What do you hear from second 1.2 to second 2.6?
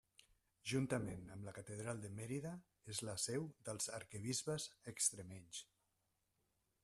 amb la Catedral de Mèrida,